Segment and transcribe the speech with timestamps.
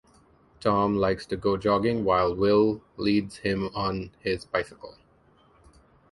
[0.59, 4.97] Tom likes to go jogging while Will leads him on his bicycle.